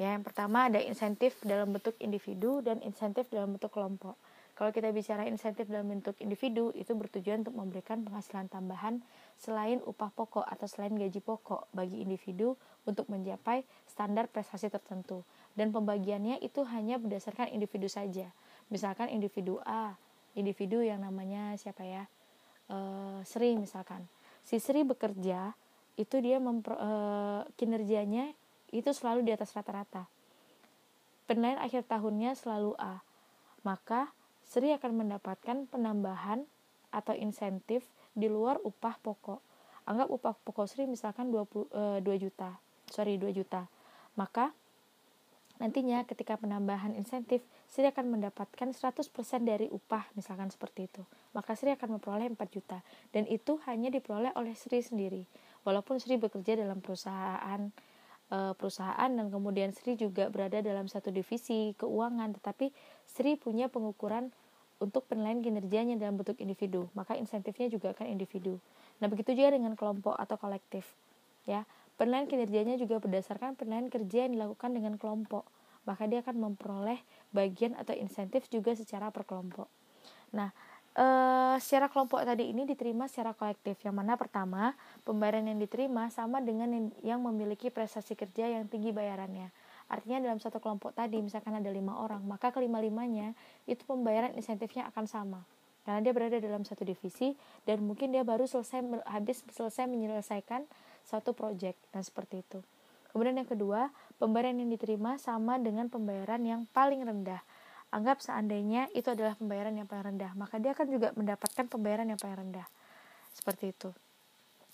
Ya 0.00 0.16
yang 0.16 0.24
pertama 0.24 0.66
ada 0.66 0.80
insentif 0.80 1.36
dalam 1.44 1.70
bentuk 1.70 1.94
individu 2.00 2.64
dan 2.64 2.80
insentif 2.82 3.28
dalam 3.30 3.54
bentuk 3.54 3.70
kelompok. 3.70 4.16
Kalau 4.52 4.68
kita 4.68 4.92
bicara 4.92 5.24
insentif 5.24 5.64
dalam 5.64 5.88
bentuk 5.88 6.12
individu, 6.20 6.76
itu 6.76 6.92
bertujuan 6.92 7.40
untuk 7.40 7.56
memberikan 7.56 8.04
penghasilan 8.04 8.52
tambahan 8.52 9.00
selain 9.40 9.80
upah 9.82 10.12
pokok 10.12 10.44
atau 10.44 10.68
selain 10.68 10.92
gaji 10.92 11.24
pokok 11.24 11.72
bagi 11.72 12.04
individu 12.04 12.54
untuk 12.84 13.08
mencapai 13.08 13.64
standar 13.88 14.28
prestasi 14.28 14.68
tertentu. 14.68 15.24
Dan 15.52 15.70
pembagiannya 15.70 16.40
itu 16.40 16.64
hanya 16.64 16.96
berdasarkan 16.96 17.52
individu 17.52 17.86
saja. 17.88 18.32
Misalkan 18.72 19.12
individu 19.12 19.60
A, 19.68 19.96
individu 20.32 20.80
yang 20.80 21.04
namanya 21.04 21.52
siapa 21.60 21.84
ya? 21.84 22.08
E, 22.72 22.76
Sri 23.28 23.56
misalkan. 23.60 24.08
Si 24.42 24.56
Sri 24.56 24.80
bekerja, 24.80 25.52
itu 26.00 26.16
dia 26.24 26.40
e, 26.40 26.90
kinerjanya 27.60 28.32
itu 28.72 28.90
selalu 28.96 29.28
di 29.28 29.32
atas 29.36 29.52
rata-rata. 29.52 30.08
Penilaian 31.28 31.60
akhir 31.60 31.84
tahunnya 31.84 32.32
selalu 32.32 32.72
A. 32.80 33.04
Maka 33.62 34.08
Sri 34.48 34.72
akan 34.72 35.04
mendapatkan 35.04 35.68
penambahan 35.68 36.48
atau 36.92 37.12
insentif 37.12 37.84
di 38.16 38.28
luar 38.28 38.60
upah 38.64 38.96
pokok. 39.00 39.40
Anggap 39.84 40.08
upah 40.08 40.34
pokok 40.44 40.66
Sri 40.68 40.88
misalkan 40.88 41.28
20, 41.28 41.68
e, 41.72 41.82
2 42.00 42.24
juta, 42.24 42.56
sorry 42.88 43.20
2 43.20 43.32
juta. 43.36 43.68
Maka 44.16 44.56
nantinya 45.62 46.02
ketika 46.02 46.34
penambahan 46.34 46.98
insentif 46.98 47.46
Sri 47.70 47.86
akan 47.86 48.18
mendapatkan 48.18 48.74
100% 48.74 49.14
dari 49.46 49.70
upah, 49.70 50.10
misalkan 50.18 50.50
seperti 50.50 50.90
itu. 50.90 51.06
Maka 51.30 51.54
Sri 51.54 51.70
akan 51.70 51.96
memperoleh 51.96 52.26
4 52.34 52.36
juta. 52.50 52.82
Dan 53.14 53.30
itu 53.30 53.62
hanya 53.70 53.88
diperoleh 53.94 54.34
oleh 54.34 54.58
Sri 54.58 54.82
sendiri. 54.82 55.24
Walaupun 55.62 56.02
Sri 56.02 56.18
bekerja 56.18 56.58
dalam 56.58 56.82
perusahaan 56.82 57.70
eh, 58.28 58.52
perusahaan 58.58 59.08
dan 59.08 59.30
kemudian 59.30 59.70
Sri 59.70 59.94
juga 59.94 60.28
berada 60.28 60.58
dalam 60.58 60.90
satu 60.90 61.14
divisi 61.14 61.78
keuangan, 61.78 62.34
tetapi 62.42 62.74
Sri 63.06 63.38
punya 63.38 63.70
pengukuran 63.70 64.34
untuk 64.82 65.06
penilaian 65.06 65.38
kinerjanya 65.38 65.94
dalam 65.94 66.18
bentuk 66.18 66.42
individu, 66.42 66.90
maka 66.98 67.14
insentifnya 67.14 67.70
juga 67.70 67.94
akan 67.94 68.10
individu. 68.10 68.58
Nah, 68.98 69.06
begitu 69.06 69.38
juga 69.38 69.54
dengan 69.54 69.78
kelompok 69.78 70.18
atau 70.18 70.34
kolektif. 70.34 70.90
Ya, 71.46 71.62
penilaian 71.96 72.28
kinerjanya 72.28 72.74
juga 72.80 72.98
berdasarkan 72.98 73.56
penilaian 73.58 73.88
kerja 73.92 74.28
yang 74.28 74.32
dilakukan 74.38 74.70
dengan 74.72 74.94
kelompok, 74.96 75.46
maka 75.82 76.06
dia 76.06 76.22
akan 76.22 76.52
memperoleh 76.52 77.00
bagian 77.34 77.74
atau 77.74 77.94
insentif 77.94 78.46
juga 78.48 78.72
secara 78.74 79.10
perkelompok. 79.10 79.66
Nah, 80.32 80.54
e, 80.94 81.06
secara 81.58 81.90
kelompok 81.90 82.22
tadi 82.22 82.52
ini 82.52 82.64
diterima 82.68 83.08
secara 83.10 83.34
kolektif. 83.34 83.80
Yang 83.82 83.96
mana 83.96 84.14
pertama, 84.14 84.76
pembayaran 85.02 85.44
yang 85.48 85.58
diterima 85.58 86.08
sama 86.12 86.38
dengan 86.38 86.92
yang, 87.02 87.20
memiliki 87.20 87.68
prestasi 87.72 88.14
kerja 88.14 88.48
yang 88.48 88.68
tinggi 88.70 88.94
bayarannya. 88.94 89.50
Artinya 89.90 90.24
dalam 90.24 90.40
satu 90.40 90.62
kelompok 90.62 90.96
tadi 90.96 91.20
misalkan 91.20 91.52
ada 91.58 91.68
lima 91.68 92.00
orang, 92.00 92.24
maka 92.24 92.48
kelima-limanya 92.54 93.36
itu 93.68 93.84
pembayaran 93.84 94.32
insentifnya 94.38 94.88
akan 94.88 95.04
sama. 95.04 95.40
Karena 95.82 95.98
dia 95.98 96.14
berada 96.14 96.38
dalam 96.38 96.62
satu 96.62 96.86
divisi 96.86 97.34
dan 97.66 97.82
mungkin 97.82 98.14
dia 98.14 98.22
baru 98.22 98.46
selesai 98.46 99.02
habis 99.02 99.42
selesai 99.50 99.90
menyelesaikan 99.90 100.62
suatu 101.06 101.34
proyek 101.36 101.74
dan 101.90 102.02
seperti 102.02 102.42
itu. 102.42 102.60
Kemudian 103.12 103.36
yang 103.36 103.48
kedua, 103.48 103.92
pembayaran 104.16 104.56
yang 104.56 104.72
diterima 104.72 105.20
sama 105.20 105.60
dengan 105.60 105.92
pembayaran 105.92 106.40
yang 106.40 106.64
paling 106.72 107.04
rendah. 107.04 107.44
Anggap 107.92 108.24
seandainya 108.24 108.88
itu 108.96 109.12
adalah 109.12 109.36
pembayaran 109.36 109.76
yang 109.76 109.84
paling 109.84 110.16
rendah, 110.16 110.32
maka 110.32 110.56
dia 110.56 110.72
akan 110.72 110.86
juga 110.88 111.12
mendapatkan 111.12 111.68
pembayaran 111.68 112.08
yang 112.08 112.16
paling 112.16 112.48
rendah. 112.48 112.64
Seperti 113.36 113.76
itu. 113.76 113.92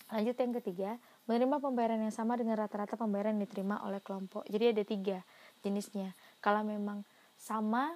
Lanjut 0.09 0.35
yang 0.39 0.53
ketiga, 0.55 0.89
menerima 1.27 1.61
pembayaran 1.61 1.99
yang 1.99 2.15
sama 2.15 2.39
dengan 2.39 2.57
rata-rata 2.57 2.95
pembayaran 2.95 3.35
yang 3.37 3.43
diterima 3.45 3.83
oleh 3.83 3.99
kelompok. 3.99 4.47
Jadi 4.47 4.71
ada 4.71 4.83
tiga 4.87 5.17
jenisnya. 5.61 6.15
Kalau 6.39 6.63
memang 6.63 7.03
sama 7.35 7.93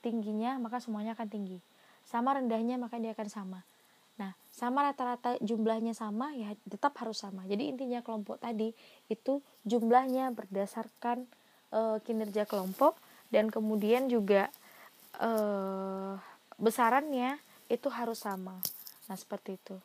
tingginya, 0.00 0.56
maka 0.56 0.80
semuanya 0.80 1.12
akan 1.12 1.28
tinggi. 1.28 1.60
Sama 2.08 2.34
rendahnya, 2.34 2.80
maka 2.80 2.96
dia 2.96 3.12
akan 3.12 3.28
sama. 3.28 3.60
Nah, 4.16 4.32
sama 4.48 4.88
rata-rata 4.88 5.36
jumlahnya 5.44 5.92
sama, 5.92 6.32
ya 6.32 6.56
tetap 6.64 6.96
harus 7.00 7.20
sama. 7.20 7.44
Jadi 7.44 7.68
intinya 7.68 8.00
kelompok 8.00 8.40
tadi 8.40 8.72
itu 9.12 9.44
jumlahnya 9.68 10.32
berdasarkan 10.32 11.28
e, 11.68 11.80
kinerja 12.04 12.48
kelompok 12.48 12.96
dan 13.28 13.52
kemudian 13.52 14.08
juga 14.08 14.48
e, 15.20 15.30
besarannya 16.56 17.36
itu 17.68 17.88
harus 17.92 18.24
sama. 18.24 18.56
Nah, 19.06 19.16
seperti 19.16 19.60
itu. 19.60 19.76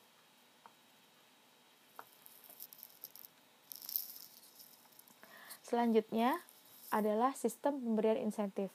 Selanjutnya 5.72 6.36
adalah 6.92 7.32
sistem 7.40 7.80
pemberian 7.80 8.20
insentif. 8.20 8.68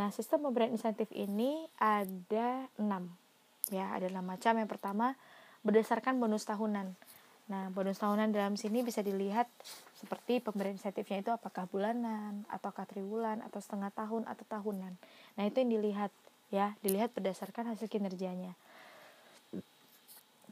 Nah, 0.00 0.08
sistem 0.08 0.48
pemberian 0.48 0.72
insentif 0.72 1.12
ini 1.12 1.68
ada 1.76 2.70
enam, 2.80 3.12
ya, 3.70 3.92
ada 3.94 4.08
macam. 4.20 4.52
Yang 4.56 4.70
pertama 4.74 5.14
berdasarkan 5.62 6.18
bonus 6.18 6.46
tahunan. 6.46 6.94
Nah, 7.48 7.72
bonus 7.72 7.96
tahunan 7.96 8.28
dalam 8.28 8.60
sini 8.60 8.84
bisa 8.84 9.00
dilihat 9.00 9.48
seperti 9.96 10.44
pemberian 10.44 10.76
insentifnya 10.76 11.24
itu 11.24 11.30
apakah 11.32 11.64
bulanan, 11.64 12.44
ataukah 12.52 12.84
triwulan, 12.84 13.40
atau 13.40 13.56
setengah 13.56 13.88
tahun, 13.96 14.28
atau 14.28 14.44
tahunan. 14.44 14.92
Nah, 15.40 15.42
itu 15.48 15.56
yang 15.64 15.72
dilihat, 15.72 16.12
ya, 16.52 16.76
dilihat 16.84 17.16
berdasarkan 17.16 17.72
hasil 17.72 17.88
kinerjanya. 17.88 18.52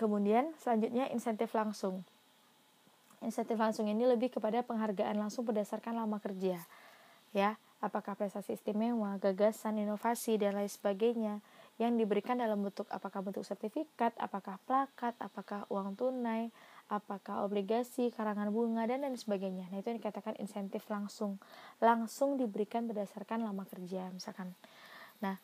Kemudian 0.00 0.56
selanjutnya 0.60 1.08
insentif 1.12 1.52
langsung. 1.52 2.00
Insentif 3.20 3.60
langsung 3.60 3.88
ini 3.88 4.04
lebih 4.08 4.32
kepada 4.32 4.64
penghargaan 4.64 5.20
langsung 5.20 5.44
berdasarkan 5.44 6.00
lama 6.00 6.16
kerja. 6.16 6.60
Ya, 7.36 7.60
apakah 7.84 8.16
prestasi 8.16 8.56
istimewa, 8.56 9.20
gagasan, 9.20 9.80
inovasi 9.80 10.40
dan 10.40 10.56
lain 10.56 10.68
sebagainya 10.68 11.44
yang 11.76 12.00
diberikan 12.00 12.40
dalam 12.40 12.64
bentuk 12.64 12.88
apakah 12.88 13.20
bentuk 13.20 13.44
sertifikat, 13.44 14.16
apakah 14.16 14.56
plakat, 14.64 15.12
apakah 15.20 15.68
uang 15.68 15.92
tunai, 15.92 16.48
apakah 16.88 17.44
obligasi, 17.44 18.08
karangan 18.16 18.48
bunga 18.48 18.88
dan 18.88 19.04
lain 19.04 19.12
sebagainya. 19.18 19.68
Nah, 19.68 19.84
itu 19.84 19.92
yang 19.92 20.00
dikatakan 20.00 20.40
insentif 20.40 20.88
langsung. 20.88 21.36
Langsung 21.84 22.40
diberikan 22.40 22.88
berdasarkan 22.88 23.44
lama 23.44 23.68
kerja 23.68 24.08
misalkan. 24.08 24.56
Nah, 25.20 25.36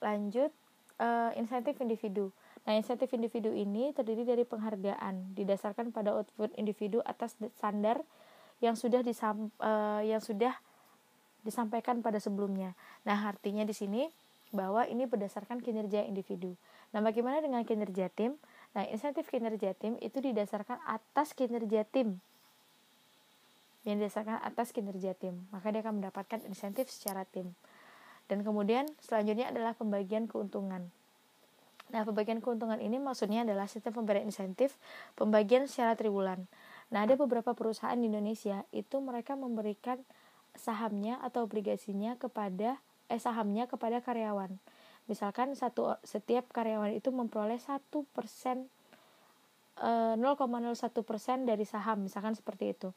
lanjut 0.00 0.48
uh, 0.96 1.36
insentif 1.36 1.76
individu. 1.76 2.32
Nah, 2.64 2.72
insentif 2.72 3.12
individu 3.12 3.52
ini 3.52 3.92
terdiri 3.92 4.24
dari 4.24 4.48
penghargaan 4.48 5.36
didasarkan 5.36 5.92
pada 5.92 6.16
output 6.16 6.56
individu 6.56 7.04
atas 7.04 7.36
standar 7.60 8.00
yang 8.64 8.74
sudah 8.80 9.04
disam, 9.04 9.52
uh, 9.60 10.00
yang 10.00 10.24
sudah 10.24 10.56
disampaikan 11.44 12.00
pada 12.00 12.16
sebelumnya. 12.16 12.72
Nah, 13.04 13.28
artinya 13.28 13.62
di 13.62 13.76
sini 13.76 14.08
bahwa 14.54 14.86
ini 14.86 15.06
berdasarkan 15.08 15.58
kinerja 15.58 16.06
individu. 16.06 16.54
Nah, 16.94 17.02
bagaimana 17.02 17.42
dengan 17.42 17.66
kinerja 17.66 18.12
tim? 18.12 18.38
Nah, 18.76 18.86
insentif 18.86 19.26
kinerja 19.26 19.74
tim 19.74 19.98
itu 19.98 20.22
didasarkan 20.22 20.78
atas 20.86 21.34
kinerja 21.34 21.82
tim. 21.88 22.20
Yang 23.86 24.06
didasarkan 24.06 24.42
atas 24.42 24.74
kinerja 24.74 25.14
tim, 25.14 25.46
maka 25.54 25.70
dia 25.70 25.82
akan 25.82 26.02
mendapatkan 26.02 26.42
insentif 26.46 26.90
secara 26.90 27.26
tim. 27.26 27.54
Dan 28.26 28.42
kemudian 28.42 28.90
selanjutnya 28.98 29.50
adalah 29.54 29.78
pembagian 29.78 30.26
keuntungan. 30.26 30.90
Nah, 31.94 32.02
pembagian 32.02 32.42
keuntungan 32.42 32.82
ini 32.82 32.98
maksudnya 32.98 33.46
adalah 33.46 33.70
sistem 33.70 33.94
pemberian 33.94 34.26
insentif 34.26 34.74
pembagian 35.14 35.70
secara 35.70 35.94
triwulan. 35.94 36.50
Nah, 36.90 37.06
ada 37.06 37.14
beberapa 37.14 37.54
perusahaan 37.54 37.94
di 37.94 38.10
Indonesia 38.10 38.66
itu 38.74 38.98
mereka 38.98 39.38
memberikan 39.38 40.02
sahamnya 40.58 41.22
atau 41.22 41.46
obligasinya 41.46 42.18
kepada 42.18 42.82
eh 43.06 43.20
sahamnya 43.20 43.70
kepada 43.70 44.02
karyawan. 44.02 44.50
Misalkan 45.06 45.54
satu 45.54 45.94
setiap 46.02 46.50
karyawan 46.50 46.94
itu 46.94 47.14
memperoleh 47.14 47.58
satu 47.62 48.02
persen 48.10 48.66
0,01 49.76 50.16
eh, 50.24 51.04
persen 51.04 51.44
dari 51.44 51.68
saham, 51.68 52.08
misalkan 52.08 52.32
seperti 52.32 52.72
itu. 52.72 52.88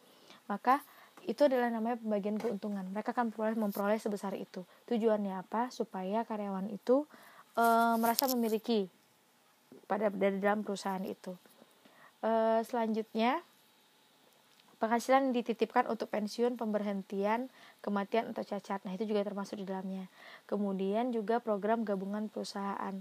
Maka 0.48 0.80
itu 1.28 1.44
adalah 1.44 1.68
namanya 1.68 2.00
pembagian 2.00 2.40
keuntungan. 2.40 2.88
Mereka 2.96 3.12
akan 3.12 3.30
memperoleh, 3.30 3.58
memperoleh 3.60 4.00
sebesar 4.00 4.34
itu. 4.40 4.64
Tujuannya 4.88 5.44
apa? 5.44 5.68
Supaya 5.70 6.24
karyawan 6.24 6.72
itu 6.72 7.04
e, 7.60 7.66
merasa 8.00 8.32
memiliki 8.32 8.88
pada 9.86 10.08
dari 10.08 10.40
dalam 10.40 10.64
perusahaan 10.64 11.04
itu. 11.04 11.36
E, 12.24 12.64
selanjutnya 12.64 13.44
penghasilan 14.80 15.36
dititipkan 15.36 15.86
untuk 15.92 16.08
pensiun, 16.10 16.56
pemberhentian, 16.56 17.52
kematian 17.84 18.32
atau 18.32 18.44
cacat. 18.44 18.80
Nah, 18.88 18.96
itu 18.96 19.04
juga 19.06 19.28
termasuk 19.28 19.60
di 19.60 19.66
dalamnya. 19.68 20.08
Kemudian 20.48 21.12
juga 21.12 21.44
program 21.44 21.84
gabungan 21.84 22.32
perusahaan. 22.32 22.96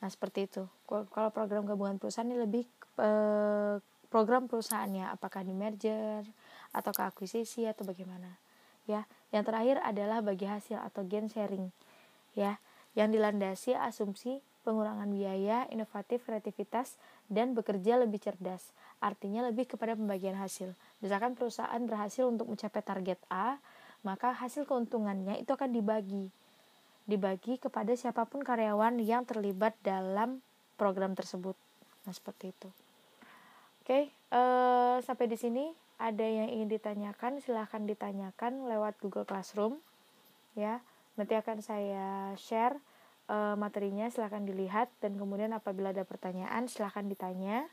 Nah, 0.00 0.08
seperti 0.08 0.48
itu. 0.48 0.64
Kalau 0.88 1.30
program 1.30 1.68
gabungan 1.68 2.00
perusahaan 2.00 2.24
ini 2.24 2.40
lebih 2.40 2.64
e, 2.96 3.08
program 4.08 4.48
perusahaannya 4.48 5.12
apakah 5.12 5.44
di 5.44 5.52
merger 5.52 6.24
atau 6.72 6.90
ke 6.90 7.02
akuisisi 7.04 7.68
atau 7.68 7.84
bagaimana. 7.84 8.40
Ya. 8.88 9.04
Yang 9.30 9.52
terakhir 9.52 9.76
adalah 9.84 10.24
bagi 10.24 10.48
hasil 10.48 10.80
atau 10.80 11.04
gain 11.04 11.28
sharing. 11.28 11.68
Ya 12.32 12.58
yang 12.98 13.14
dilandasi 13.14 13.78
asumsi 13.78 14.42
pengurangan 14.66 15.08
biaya, 15.08 15.64
inovatif, 15.72 16.26
kreativitas, 16.26 17.00
dan 17.32 17.56
bekerja 17.56 17.96
lebih 17.96 18.20
cerdas. 18.20 18.74
Artinya 19.00 19.48
lebih 19.48 19.64
kepada 19.64 19.96
pembagian 19.96 20.36
hasil. 20.36 20.76
Misalkan 21.00 21.32
perusahaan 21.32 21.80
berhasil 21.84 22.28
untuk 22.28 22.52
mencapai 22.52 22.84
target 22.84 23.20
A, 23.32 23.56
maka 24.04 24.36
hasil 24.36 24.68
keuntungannya 24.68 25.40
itu 25.40 25.50
akan 25.52 25.72
dibagi. 25.72 26.28
Dibagi 27.08 27.56
kepada 27.56 27.96
siapa 27.96 28.28
pun 28.28 28.44
karyawan 28.44 29.00
yang 29.00 29.24
terlibat 29.24 29.74
dalam 29.80 30.44
program 30.76 31.16
tersebut. 31.16 31.56
Nah, 32.04 32.12
seperti 32.12 32.52
itu. 32.52 32.68
Oke, 33.80 34.12
uh, 34.30 35.00
sampai 35.00 35.26
di 35.26 35.40
sini 35.40 35.72
ada 35.96 36.22
yang 36.22 36.48
ingin 36.52 36.68
ditanyakan, 36.68 37.40
silahkan 37.40 37.82
ditanyakan 37.82 38.68
lewat 38.68 39.00
Google 39.00 39.24
Classroom. 39.24 39.80
Ya, 40.52 40.84
Nanti 41.20 41.36
akan 41.36 41.60
saya 41.60 42.32
share 42.40 42.80
uh, 43.28 43.52
materinya, 43.52 44.08
silahkan 44.08 44.40
dilihat 44.40 44.88
dan 45.04 45.20
kemudian 45.20 45.52
apabila 45.52 45.92
ada 45.92 46.00
pertanyaan 46.08 46.64
silahkan 46.64 47.04
ditanya. 47.04 47.68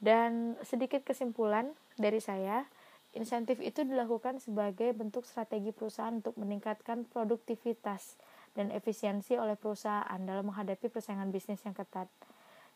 Dan 0.00 0.56
sedikit 0.64 1.04
kesimpulan 1.04 1.76
dari 2.00 2.24
saya, 2.24 2.64
insentif 3.12 3.60
itu 3.60 3.84
dilakukan 3.84 4.40
sebagai 4.40 4.96
bentuk 4.96 5.28
strategi 5.28 5.76
perusahaan 5.76 6.16
untuk 6.16 6.40
meningkatkan 6.40 7.04
produktivitas 7.04 8.16
dan 8.56 8.72
efisiensi 8.72 9.36
oleh 9.36 9.60
perusahaan 9.60 10.20
dalam 10.24 10.48
menghadapi 10.48 10.88
persaingan 10.88 11.28
bisnis 11.28 11.60
yang 11.68 11.76
ketat. 11.76 12.08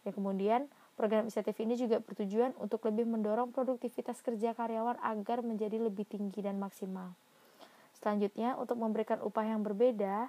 Ya, 0.04 0.12
kemudian 0.12 0.68
program 1.00 1.32
insentif 1.32 1.56
ini 1.64 1.80
juga 1.80 2.04
bertujuan 2.04 2.52
untuk 2.60 2.84
lebih 2.84 3.08
mendorong 3.08 3.56
produktivitas 3.56 4.20
kerja 4.20 4.52
karyawan 4.52 5.00
agar 5.00 5.40
menjadi 5.40 5.80
lebih 5.80 6.04
tinggi 6.04 6.44
dan 6.44 6.60
maksimal. 6.60 7.16
Selanjutnya, 7.96 8.60
untuk 8.60 8.76
memberikan 8.76 9.16
upah 9.24 9.48
yang 9.48 9.64
berbeda, 9.64 10.28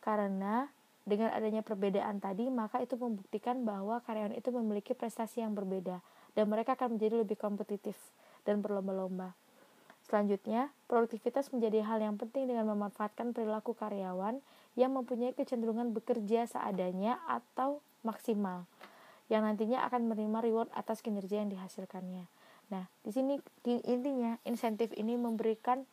Karena 0.00 0.64
dengan 1.04 1.28
adanya 1.28 1.60
perbedaan 1.60 2.24
tadi, 2.24 2.48
maka 2.48 2.80
itu 2.80 2.96
membuktikan 2.96 3.68
bahwa 3.68 4.00
karyawan 4.00 4.32
itu 4.32 4.48
memiliki 4.48 4.96
prestasi 4.96 5.44
yang 5.44 5.52
berbeda 5.52 6.00
dan 6.34 6.46
mereka 6.50 6.78
akan 6.78 6.96
menjadi 6.96 7.22
lebih 7.22 7.36
kompetitif 7.38 7.96
dan 8.46 8.62
berlomba-lomba. 8.64 9.34
Selanjutnya, 10.10 10.74
produktivitas 10.90 11.54
menjadi 11.54 11.86
hal 11.86 12.02
yang 12.02 12.18
penting 12.18 12.50
dengan 12.50 12.66
memanfaatkan 12.74 13.30
perilaku 13.30 13.78
karyawan 13.78 14.42
yang 14.74 14.90
mempunyai 14.90 15.30
kecenderungan 15.38 15.94
bekerja 15.94 16.50
seadanya 16.50 17.22
atau 17.30 17.78
maksimal, 18.02 18.66
yang 19.30 19.46
nantinya 19.46 19.86
akan 19.86 20.10
menerima 20.10 20.38
reward 20.42 20.70
atas 20.74 20.98
kinerja 20.98 21.46
yang 21.46 21.50
dihasilkannya. 21.54 22.26
Nah, 22.74 22.86
di 23.06 23.10
sini 23.14 23.38
intinya 23.86 24.34
insentif 24.46 24.90
ini 24.98 25.14
memberikan 25.14 25.86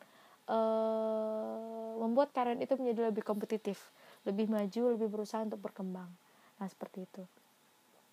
uh, 0.50 1.94
membuat 1.98 2.34
karyawan 2.34 2.62
itu 2.62 2.74
menjadi 2.74 3.14
lebih 3.14 3.22
kompetitif, 3.22 3.90
lebih 4.26 4.50
maju, 4.50 4.98
lebih 4.98 5.08
berusaha 5.10 5.42
untuk 5.46 5.62
berkembang. 5.62 6.10
Nah, 6.58 6.66
seperti 6.66 7.06
itu. 7.06 7.22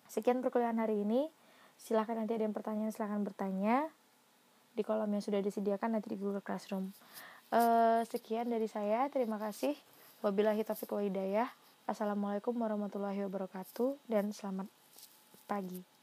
Sekian 0.06 0.38
perkuliahan 0.38 0.78
hari 0.78 1.02
ini. 1.02 1.26
Silahkan 1.80 2.16
nanti 2.18 2.34
ada 2.36 2.44
yang 2.44 2.56
pertanyaan, 2.56 2.92
silahkan 2.92 3.22
bertanya 3.22 3.88
di 4.76 4.82
kolom 4.84 5.08
yang 5.08 5.24
sudah 5.24 5.40
disediakan 5.40 5.96
nanti 5.96 6.12
di 6.12 6.18
Google 6.20 6.44
Classroom. 6.44 6.92
Uh, 7.48 8.02
sekian 8.10 8.50
dari 8.50 8.68
saya, 8.68 9.08
terima 9.08 9.40
kasih. 9.40 9.72
Wabillahi 10.20 10.66
taufiq 10.66 10.92
wa 10.92 11.00
hidayah. 11.00 11.48
Assalamualaikum 11.86 12.52
warahmatullahi 12.58 13.22
wabarakatuh 13.24 13.96
dan 14.10 14.34
selamat 14.34 14.66
pagi. 15.46 15.95